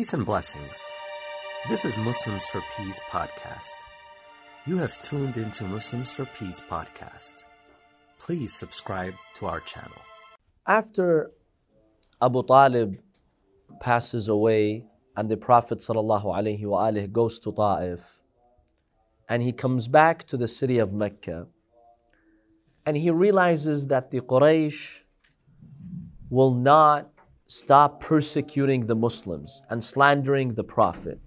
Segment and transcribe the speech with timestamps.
[0.00, 0.80] Peace and blessings.
[1.68, 3.76] This is Muslims for Peace podcast.
[4.64, 7.34] You have tuned into Muslims for Peace podcast.
[8.18, 10.00] Please subscribe to our channel.
[10.66, 11.32] After
[12.22, 12.98] Abu Talib
[13.82, 14.86] passes away
[15.18, 15.84] and the Prophet
[17.12, 18.20] goes to Ta'if
[19.28, 21.46] and he comes back to the city of Mecca
[22.86, 25.00] and he realizes that the Quraysh
[26.30, 27.10] will not
[27.50, 31.18] stop persecuting the Muslims and slandering the Prophet.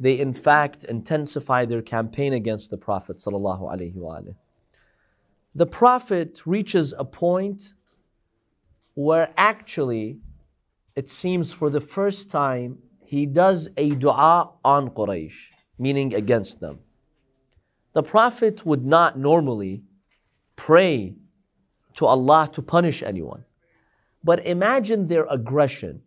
[0.00, 3.22] They, in fact, intensify their campaign against the Prophet.
[5.54, 7.74] The Prophet reaches a point
[8.94, 10.18] where actually
[10.96, 16.78] it seems for the first time he does a dua on Quraysh, meaning against them.
[17.92, 19.82] The Prophet would not normally
[20.56, 21.16] pray
[21.96, 23.44] to Allah to punish anyone.
[24.24, 26.02] But imagine their aggression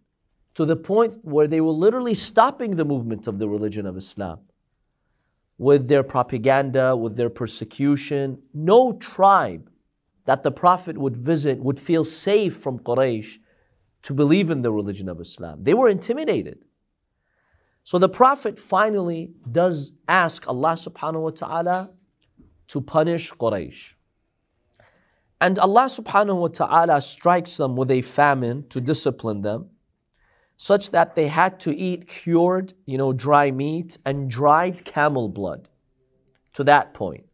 [0.55, 4.39] to the point where they were literally stopping the movement of the religion of Islam
[5.57, 8.41] with their propaganda, with their persecution.
[8.53, 9.69] No tribe
[10.25, 13.37] that the Prophet would visit would feel safe from Quraysh
[14.03, 15.63] to believe in the religion of Islam.
[15.63, 16.63] They were intimidated.
[17.83, 21.89] So the Prophet finally does ask Allah subhanahu wa ta'ala
[22.69, 23.93] to punish Quraysh.
[25.41, 29.69] And Allah subhanahu wa ta'ala strikes them with a famine to discipline them,
[30.55, 35.67] such that they had to eat cured, you know, dry meat and dried camel blood
[36.53, 37.25] to that point.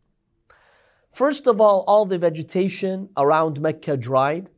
[1.12, 4.50] First of all, all the vegetation around Mecca dried.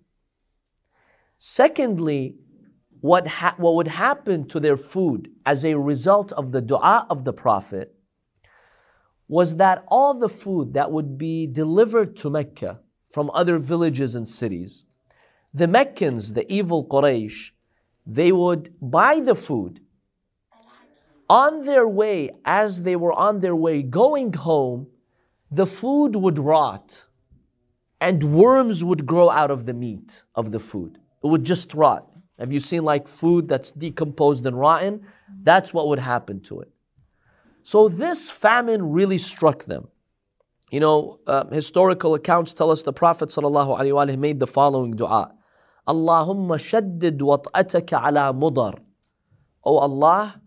[1.38, 2.36] Secondly,
[3.02, 7.26] what, ha- what would happen to their food as a result of the dua of
[7.26, 7.94] the Prophet
[9.28, 12.80] was that all the food that would be delivered to Mecca
[13.14, 14.86] from other villages and cities.
[15.54, 17.52] The Meccans, the evil Quraysh,
[18.08, 19.80] they would buy the food.
[21.30, 24.88] On their way, as they were on their way going home,
[25.52, 27.04] the food would rot
[28.02, 30.98] and worms would grow out of the meat of the food.
[31.24, 32.10] It would just rot.
[32.40, 35.06] Have you seen like food that's decomposed and rotten?
[35.44, 36.72] That's what would happen to it.
[37.62, 39.88] So this famine really struck them.
[40.73, 45.33] You know, uh, historical accounts tell us the Prophet ﷺ made the following dua.
[45.87, 48.79] Allahumma shaddid wat'ataka ala mudar.
[49.65, 50.41] Oh Allah,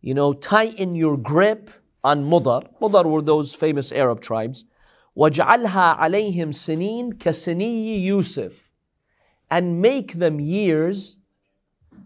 [0.00, 1.70] you know, tighten your grip
[2.04, 2.68] on Mudar.
[2.80, 4.64] Mudar were those famous Arab tribes.
[5.16, 8.70] وَاجْعَلْهَا عَلَيْهِمْ سِنِينَ كَسِنِيِّ Yusuf.
[9.50, 11.16] And make them years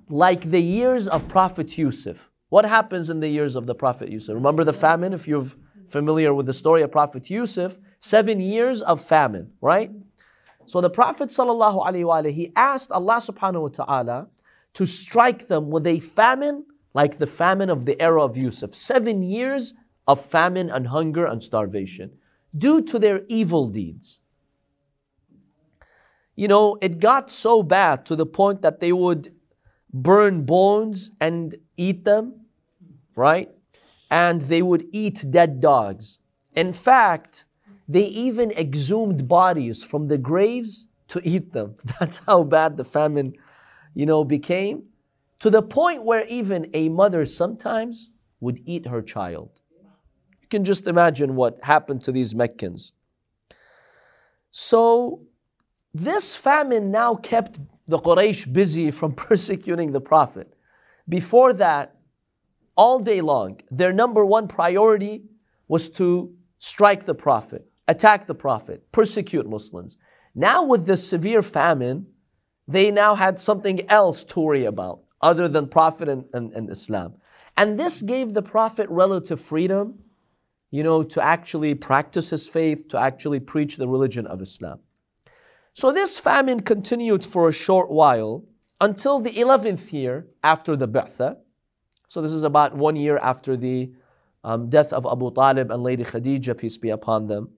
[0.09, 2.31] like the years of Prophet Yusuf.
[2.49, 4.35] What happens in the years of the Prophet Yusuf?
[4.35, 5.57] Remember the famine, if you've
[5.88, 9.92] familiar with the story of Prophet Yusuf, seven years of famine, right?
[10.66, 14.28] So the Prophet ﷺ, he asked Allah subhanahu wa ta'ala
[14.74, 18.74] to strike them with a famine like the famine of the era of Yusuf.
[18.74, 19.74] Seven years
[20.08, 22.12] of famine and hunger and starvation
[22.58, 24.22] due to their evil deeds.
[26.36, 29.34] You know, it got so bad to the point that they would
[29.94, 32.46] burn bones and eat them,
[33.16, 33.50] right?
[34.10, 36.20] And they would eat dead dogs.
[36.54, 37.46] In fact,
[37.88, 41.76] they even exhumed bodies from the graves to eat them.
[42.00, 43.34] That's how bad the famine,
[43.94, 44.84] you know, became.
[45.40, 49.62] To the point where even a mother sometimes would eat her child.
[50.42, 52.94] You can just imagine what happened to these Meccans.
[54.52, 55.22] So,
[55.94, 60.54] this famine now kept the Quraysh busy from persecuting the Prophet.
[61.08, 61.95] Before that,
[62.76, 65.24] all day long, their number one priority
[65.68, 69.98] was to strike the Prophet, attack the Prophet, persecute Muslims.
[70.34, 72.08] Now, with the severe famine,
[72.68, 77.16] they now had something else to worry about other than Prophet and, and, and Islam.
[77.58, 80.00] And this gave the Prophet relative freedom,
[80.72, 84.80] you know, to actually practice his faith, to actually preach the religion of Islam.
[85.74, 88.44] So this famine continued for a short while
[88.82, 91.38] until the 11th year after the Ba'tha,
[92.16, 93.92] so this is about one year after the
[94.46, 97.50] um, death of Abu Talib and Lady Khadija, peace be upon them.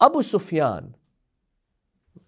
[0.00, 0.96] Abu Sufyan,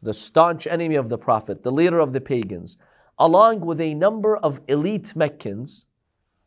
[0.02, 2.76] the staunch enemy of the Prophet, the leader of the pagans,
[3.18, 5.86] along with a number of elite Meccans,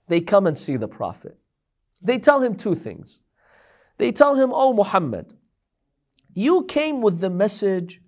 [0.08, 1.36] they come and see the Prophet.
[2.04, 3.22] They tell him two things.
[3.98, 5.34] They tell him, Oh Muhammad,
[6.36, 8.00] you came with the message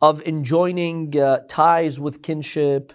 [0.00, 2.92] of enjoining uh, ties with kinship,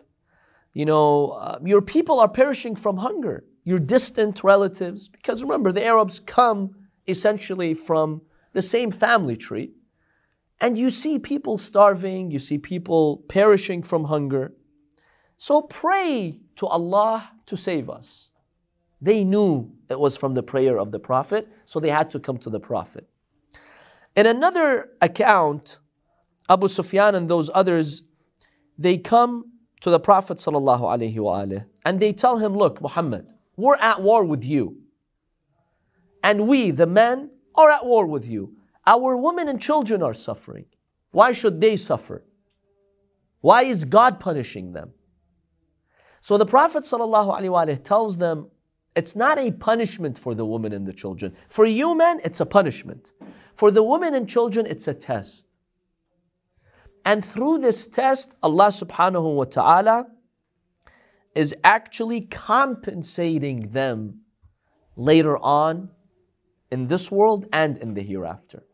[0.77, 5.83] you know, uh, your people are perishing from hunger, your distant relatives, because remember, the
[5.83, 6.69] Arabs come
[7.07, 8.21] essentially from
[8.53, 9.71] the same family tree.
[10.61, 14.53] And you see people starving, you see people perishing from hunger.
[15.37, 18.29] So pray to Allah to save us.
[19.01, 22.37] They knew it was from the prayer of the Prophet, so they had to come
[22.37, 23.09] to the Prophet.
[24.15, 25.79] In another account,
[26.47, 28.03] Abu Sufyan and those others,
[28.77, 34.23] they come to the Prophet ﷺ and they tell him, Look, Muhammad, we're at war
[34.23, 34.77] with you.
[36.23, 38.55] And we, the men, are at war with you.
[38.85, 40.65] Our women and children are suffering.
[41.11, 42.23] Why should they suffer?
[43.41, 44.91] Why is God punishing them?
[46.21, 48.47] So the Prophet ﷺ tells them,
[48.95, 51.35] it's not a punishment for the women and the children.
[51.49, 53.13] For you men, it's a punishment.
[53.53, 55.46] For the women and children, it's a test.
[57.07, 60.07] And through this test, Allah subhanahu wa ta'ala
[61.33, 64.23] is actually compensating them
[64.97, 65.89] later on
[66.69, 68.65] in this world and in the hereafter.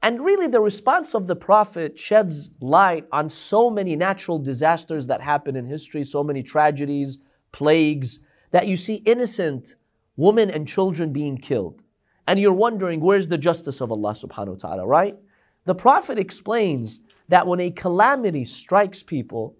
[0.00, 5.20] And really, the response of the Prophet sheds light on so many natural disasters that
[5.20, 7.18] happen in history, so many tragedies,
[7.52, 8.20] plagues,
[8.52, 9.74] that you see innocent
[10.16, 11.82] women and children being killed.
[12.26, 15.16] And you're wondering, where's the justice of Allah subhanahu wa ta'ala, right?
[15.66, 19.56] The Prophet explains that when a calamity strikes people,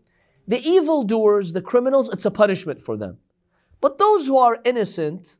[0.49, 3.19] the evildoers, the criminals, it's a punishment for them.
[3.81, 5.39] But those who are innocent,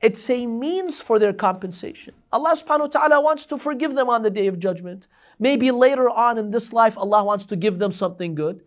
[0.00, 2.14] it's a means for their compensation.
[2.32, 5.08] Allah subhanahu wa ta'ala wants to forgive them on the day of judgment.
[5.38, 8.62] Maybe later on in this life, Allah wants to give them something good.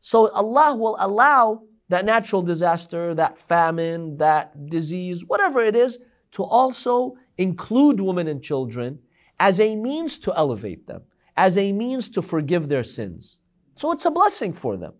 [0.00, 5.98] So Allah will allow that natural disaster, that famine, that disease, whatever it is,
[6.32, 8.98] to also include women and children
[9.40, 11.02] as a means to elevate them,
[11.36, 13.40] as a means to forgive their sins.
[13.74, 14.92] So it's a blessing for them.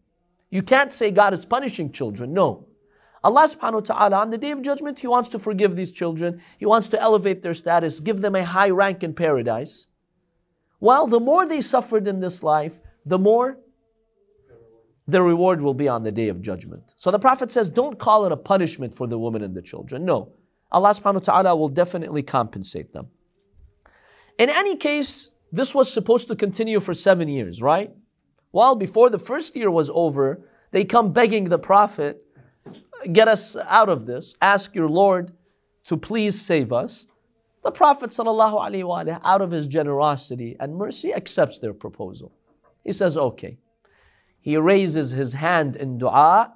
[0.49, 2.33] You can't say God is punishing children.
[2.33, 2.67] No.
[3.23, 6.41] Allah subhanahu wa ta'ala, on the day of judgment, He wants to forgive these children.
[6.57, 9.89] He wants to elevate their status, give them a high rank in paradise.
[10.81, 13.59] Well, the more they suffered in this life, the more
[15.07, 16.95] the reward will be on the day of judgment.
[16.97, 20.07] So the Prophet says, don't call it a punishment for the women and the children.
[20.07, 20.33] No.
[20.73, 23.09] Allah subhanahu wa ta'ala will definitely compensate them.
[24.41, 27.95] In any case, this was supposed to continue for seven years, right?
[28.53, 32.25] Well, before the first year was over, they come begging the Prophet
[33.13, 34.35] get us out of this.
[34.41, 35.33] Ask your Lord
[35.85, 37.07] to please save us.
[37.63, 42.33] The Prophet ﷺ, out of his generosity and mercy, accepts their proposal.
[42.83, 43.59] He says, okay.
[44.41, 46.55] He raises his hand in dua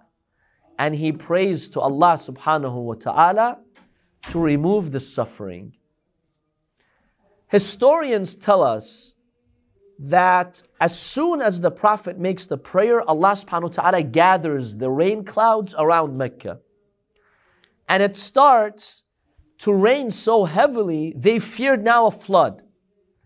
[0.78, 3.58] and he prays to Allah subhanahu wa ta'ala
[4.30, 5.76] to remove the suffering.
[7.48, 9.14] Historians tell us
[9.98, 14.90] that as soon as the Prophet makes the prayer, Allah subhanahu wa ta'ala gathers the
[14.90, 16.60] rain clouds around Mecca.
[17.88, 19.04] And it starts
[19.58, 22.62] to rain so heavily, they feared now a flood.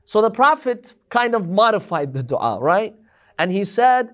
[0.05, 2.94] So the Prophet kind of modified the dua, right?
[3.38, 4.12] And he said,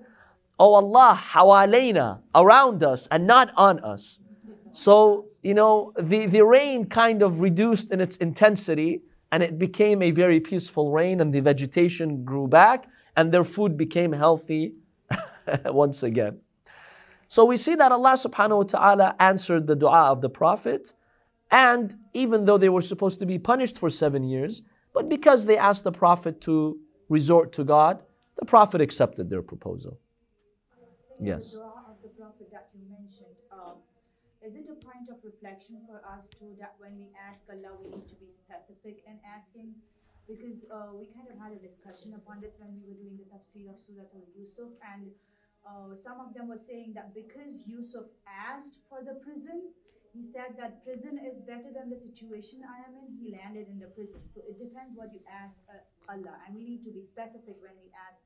[0.57, 4.19] Oh Allah, hawalayna, around us and not on us.
[4.71, 9.01] So, you know, the, the rain kind of reduced in its intensity
[9.35, 12.87] and it became a very peaceful rain and the vegetation grew back
[13.17, 14.75] and their food became healthy
[15.65, 16.39] once again.
[17.27, 20.93] So we see that Allah subhanahu wa ta'ala answered the dua of the Prophet
[21.51, 24.61] and even though they were supposed to be punished for seven years,
[24.93, 26.79] but because they asked the Prophet to
[27.09, 28.03] resort to God,
[28.39, 29.99] the Prophet accepted their proposal.
[31.19, 31.57] Yes.
[34.45, 37.89] Is it a point of reflection for us too that when we ask Allah, we
[37.89, 39.73] need to be specific in asking?
[40.29, 43.25] Because uh, we kind of had a discussion upon this when we were doing the
[43.25, 45.09] tafsir of Surah Al Yusuf, and
[45.65, 49.73] uh, some of them were saying that because Yusuf asked for the prison,
[50.13, 53.17] he said that prison is better than the situation I am in.
[53.17, 54.21] He landed in the prison.
[54.29, 57.73] So it depends what you ask uh, Allah, and we need to be specific when
[57.81, 58.21] we ask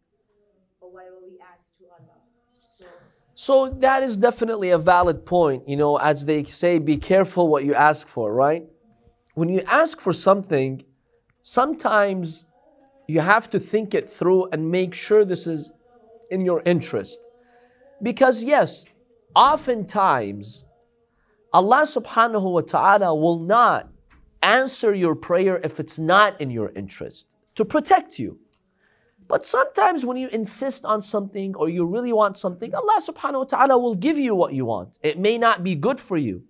[0.84, 2.20] or whatever we ask to Allah.
[2.60, 2.92] So.
[3.40, 5.64] So that is definitely a valid point.
[5.66, 8.66] You know, as they say, be careful what you ask for, right?
[9.36, 10.84] When you ask for something,
[11.42, 12.48] sometimes
[13.08, 15.72] you have to think it through and make sure this is
[16.30, 17.26] in your interest.
[18.04, 18.86] Because, yes,
[19.34, 20.66] oftentimes
[21.54, 23.88] Allah subhanahu wa ta'ala will not
[24.44, 28.38] answer your prayer if it's not in your interest to protect you.
[29.30, 33.44] But sometimes when you insist on something or you really want something, Allah subhanahu wa
[33.44, 34.98] ta'ala will give you what you want.
[35.04, 36.42] It may not be good for you.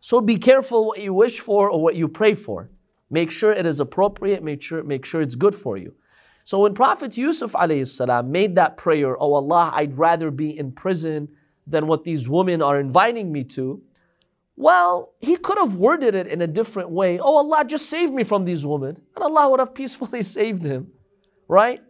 [0.00, 2.70] So be careful what you wish for or what you pray for.
[3.10, 5.94] Make sure it is appropriate, make sure, make sure it's good for you.
[6.44, 11.28] So when Prophet Yusuf salam made that prayer, Oh Allah, I'd rather be in prison
[11.66, 13.82] than what these women are inviting me to.
[14.56, 17.18] Well, he could have worded it in a different way.
[17.18, 18.96] Oh Allah, just save me from these women.
[19.14, 20.86] And Allah would have peacefully saved him.
[21.48, 21.82] Right?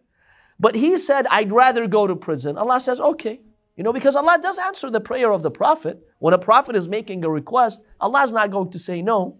[0.59, 2.57] But he said, I'd rather go to prison.
[2.57, 3.41] Allah says, okay,
[3.77, 6.01] You know, because Allah does answer the prayer of the Prophet.
[6.21, 9.39] When a Prophet is making a request, Allah is not going to say no.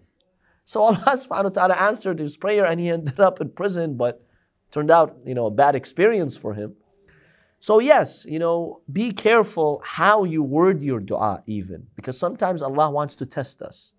[0.65, 4.21] So Allah subhanahu wa ta'ala answered his prayer and he ended up in prison, but
[4.71, 6.75] turned out, you know, a bad experience for him.
[7.59, 12.91] So yes, you know, be careful how you word your dua even, because sometimes Allah
[12.91, 13.93] wants to test us.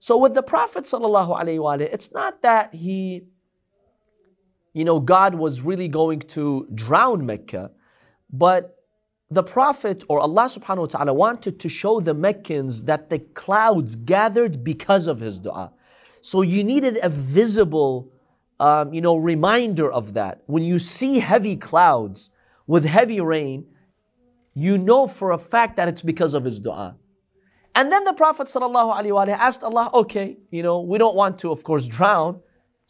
[0.00, 3.22] So with the Prophet wasallam, it's not that he,
[4.72, 7.70] you know, God was really going to drown Mecca,
[8.32, 8.78] but
[9.30, 13.96] the Prophet or Allah subhanahu wa ta'ala wanted to show the Meccans that the clouds
[13.96, 15.72] gathered because of his dua.
[16.20, 18.12] So you needed a visible,
[18.60, 20.42] um, you know, reminder of that.
[20.46, 22.30] When you see heavy clouds
[22.66, 23.66] with heavy rain,
[24.54, 26.96] you know for a fact that it's because of his dua.
[27.74, 31.64] And then the Prophet ﷺ asked Allah, okay, you know, we don't want to, of
[31.64, 32.40] course, drown.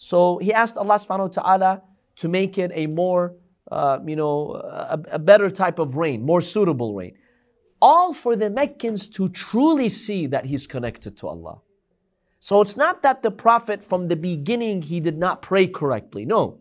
[0.02, 1.82] So he asked Allah subhanahu wa ta'ala
[2.16, 3.36] to make it a more
[3.70, 7.14] uh, you know, a, a better type of rain, more suitable rain.
[7.80, 11.60] All for the Meccans to truly see that he's connected to Allah.
[12.40, 16.24] So it's not that the Prophet from the beginning he did not pray correctly.
[16.24, 16.58] No.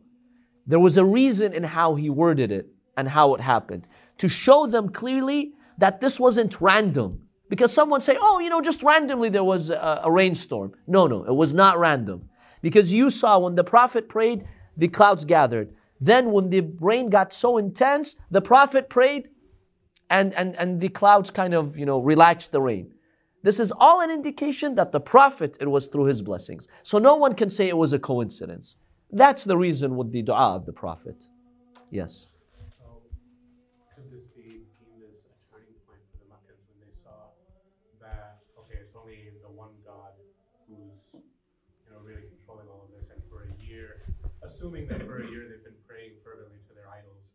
[0.67, 3.87] There was a reason in how he worded it and how it happened.
[4.19, 7.27] To show them clearly that this wasn't random.
[7.49, 10.73] Because someone say, oh, you know, just randomly there was a, a rainstorm.
[10.85, 12.29] No, no, it was not random.
[12.61, 14.45] Because you saw when the Prophet prayed,
[14.77, 15.73] the clouds gathered.
[15.99, 19.29] Then, when the rain got so intense, the Prophet prayed
[20.09, 22.91] and, and, and the clouds kind of, you know, relaxed the rain.
[23.43, 26.67] This is all an indication that the Prophet, it was through his blessings.
[26.83, 28.77] So no one can say it was a coincidence.
[29.11, 31.23] That's the reason with the dua of the Prophet.
[31.89, 32.27] Yes.
[32.77, 33.01] So,
[33.95, 37.35] could this be deemed as a turning point for the Meccans when they saw
[38.01, 40.13] that, okay, it's only the one God
[40.69, 44.01] who's, you know, really controlling all of this, and for a year,
[44.61, 47.33] assuming that for a year they've been praying fervently to their idols,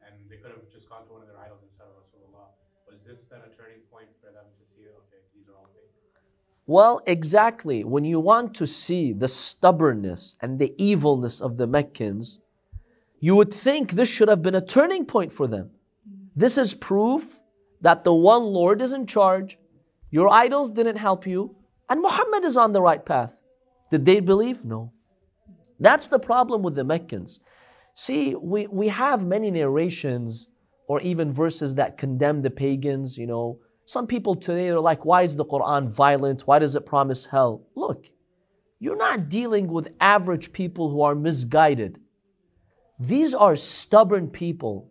[0.00, 2.48] and they could have just gone to one of their idols instead of Rasulullah.
[2.88, 5.92] Was this then a turning point for them to see, okay, these are all fake?
[6.66, 7.84] Well, exactly.
[7.84, 12.38] When you want to see the stubbornness and the evilness of the Meccans,
[13.20, 15.72] you would think this should have been a turning point for them.
[16.34, 17.38] This is proof
[17.82, 19.58] that the one Lord is in charge,
[20.10, 21.54] your idols didn't help you,
[21.90, 23.38] and Muhammad is on the right path.
[23.90, 24.64] Did they believe?
[24.64, 24.90] No.
[25.82, 27.40] That's the problem with the Meccans.
[27.94, 30.46] See, we, we have many narrations
[30.86, 33.58] or even verses that condemn the pagans, you know.
[33.84, 36.42] Some people today are like, why is the Quran violent?
[36.42, 37.66] Why does it promise hell?
[37.74, 38.08] Look,
[38.78, 41.98] you're not dealing with average people who are misguided.
[43.00, 44.88] These are stubborn people.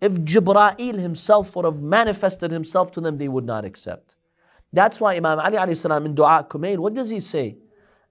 [0.00, 4.14] If Jibra'il himself would have manifested himself to them, they would not accept.
[4.72, 7.56] That's why Imam Ali salam in Dua Kumail, what does he say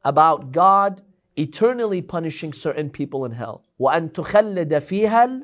[0.04, 1.02] about God
[1.37, 3.65] eternally punishing certain people in hell.
[3.81, 5.43] وَأَن تُخَلِّدَ فِيهَا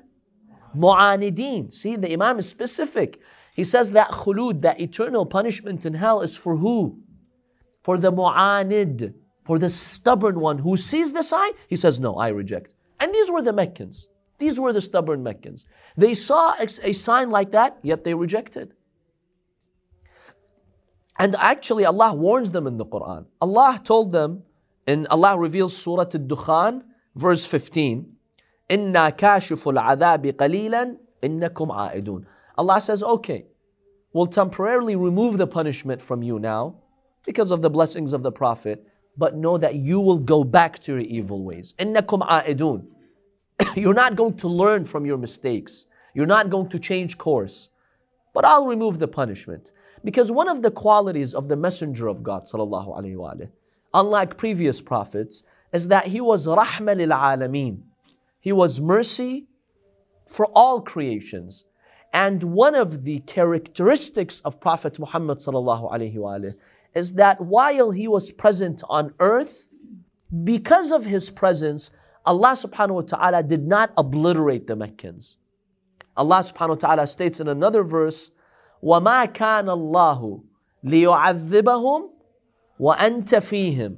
[0.74, 3.20] الْمُعَانِدِينَ See, the Imam is specific.
[3.54, 6.98] He says that khulud, that eternal punishment in hell is for who?
[7.82, 9.14] For the mu'anid,
[9.44, 12.74] for the stubborn one who sees the sign, he says, no, I reject.
[13.00, 14.08] And these were the Meccans.
[14.38, 15.66] These were the stubborn Meccans.
[15.96, 18.74] They saw a sign like that, yet they rejected.
[21.18, 23.26] And actually, Allah warns them in the Quran.
[23.40, 24.44] Allah told them,
[24.86, 26.82] and Allah reveals Surah Al-Dukhan,
[27.14, 28.16] verse 15.
[28.70, 32.24] إِنَّا كَاشِفُ الْعَذَابِ قَلِيلًا إِنَّكُمْ عَائِدُونَ
[32.56, 33.46] Allah says, okay,
[34.12, 36.76] we'll temporarily remove the punishment from you now
[37.24, 40.92] because of the blessings of the Prophet, but know that you will go back to
[40.92, 41.74] your evil ways.
[41.78, 42.86] إِنَّكُمْ عَائِدُونَ
[43.76, 45.86] You're not going to learn from your mistakes.
[46.14, 47.68] You're not going to change course.
[48.32, 49.72] But I'll remove the punishment.
[50.04, 53.50] Because one of the qualities of the Messenger of God, sallallahu alaihi wasallam,
[53.94, 55.42] unlike previous prophets,
[55.72, 57.82] is that he was rahma lil alameen.
[58.40, 59.46] He was mercy
[60.26, 61.64] for all creations.
[62.12, 65.38] And one of the characteristics of Prophet Muhammad
[66.94, 69.66] is that while he was present on earth,
[70.44, 71.90] because of his presence,
[72.24, 75.36] Allah subhanahu wa ta'ala did not obliterate the Meccans.
[76.16, 78.30] Allah subhanahu wa ta'ala states in another verse,
[78.82, 80.42] وَمَا كَانَ اللَّهُ
[80.84, 82.08] لِيُعَذِّبَهُمْ
[82.80, 83.96] وَأَنْتَ فِيهِمْ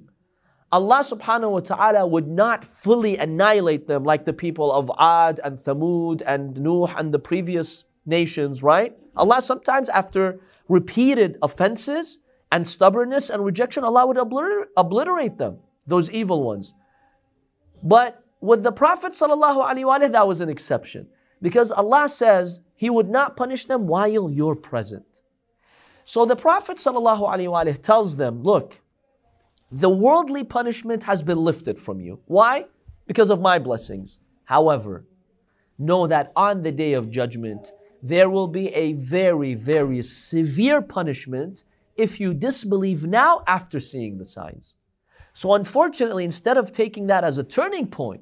[0.73, 5.59] Allah subhanahu wa ta'ala would not fully annihilate them like the people of Ad and
[5.59, 8.97] Thamud and Nuh and the previous nations, right?
[9.17, 12.21] Allah sometimes after repeated offenses
[12.53, 16.73] and stubbornness and rejection, Allah would obliter- obliterate them, those evil ones.
[17.83, 21.09] But with the Prophet sallallahu alaihi wasallam, that was an exception.
[21.43, 25.05] Because Allah says He would not punish them while you're present.
[26.06, 28.80] So the Prophet ﷺ tells them, look,
[29.72, 32.20] the worldly punishment has been lifted from you.
[32.26, 32.66] Why?
[33.08, 34.20] Because of my blessings.
[34.46, 35.06] However,
[35.80, 41.64] know that on the day of judgment, there will be a very, very severe punishment
[41.96, 44.76] if you disbelieve now after seeing the signs.
[45.34, 48.22] So, unfortunately, instead of taking that as a turning point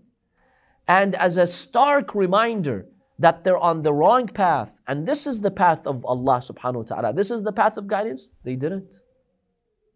[0.87, 2.87] and as a stark reminder
[3.19, 6.83] that they're on the wrong path, and this is the path of Allah subhanahu wa
[6.83, 8.95] ta'ala, this is the path of guidance, they didn't.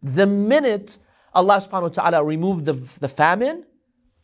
[0.03, 0.97] The minute
[1.33, 3.63] Allah subhanahu wa ta'ala removed the, the famine,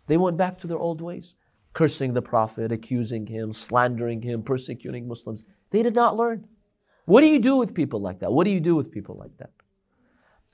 [0.08, 1.36] they went back to their old ways,
[1.74, 5.44] cursing the Prophet, accusing him, slandering him, persecuting Muslims.
[5.72, 6.48] They did not learn.
[7.06, 8.32] What do you do with people like that?
[8.32, 9.52] What do you do with people like that?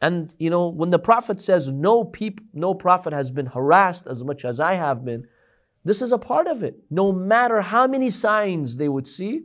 [0.02, 4.24] And you know, when the Prophet says no peop- no prophet has been harassed as
[4.24, 5.28] much as I have been,
[5.86, 6.76] this is a part of it.
[6.90, 9.44] No matter how many signs they would see,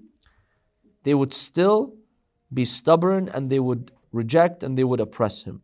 [1.05, 1.95] they would still
[2.53, 5.63] be stubborn and they would reject and they would oppress him.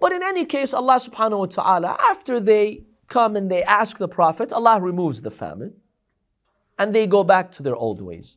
[0.00, 4.08] But in any case, Allah subhanahu wa ta'ala, after they come and they ask the
[4.08, 5.74] Prophet, Allah removes the famine
[6.78, 8.36] and they go back to their old ways.